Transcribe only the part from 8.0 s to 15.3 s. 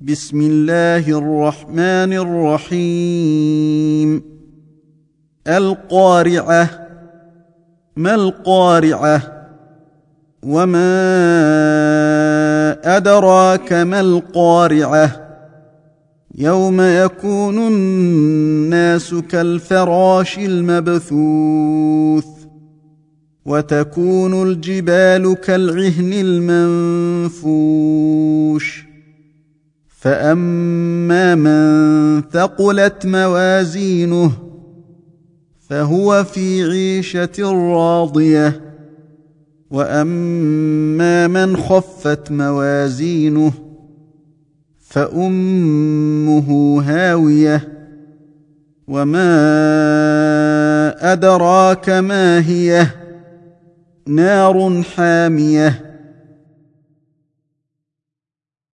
القارعة؟ وما أدراك ما القارعة؟